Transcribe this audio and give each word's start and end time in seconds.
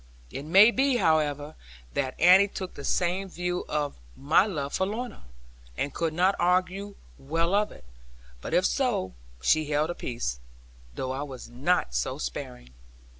It 0.31 0.45
may 0.45 0.71
be, 0.71 0.95
however, 0.97 1.53
that 1.93 2.19
Annie 2.19 2.47
took 2.47 2.73
the 2.73 2.83
same 2.83 3.29
view 3.29 3.65
of 3.69 3.99
my 4.17 4.47
love 4.47 4.73
for 4.73 4.87
Lorna, 4.87 5.25
and 5.77 5.93
could 5.93 6.11
not 6.11 6.33
augur 6.39 6.93
well 7.19 7.53
of 7.53 7.71
it; 7.71 7.83
but 8.41 8.51
if 8.51 8.65
so, 8.65 9.13
she 9.43 9.65
held 9.65 9.89
her 9.89 9.93
peace, 9.93 10.39
though 10.95 11.11
I 11.11 11.21
was 11.21 11.49
not 11.49 11.93
so 11.93 12.17
sparing. 12.17 12.71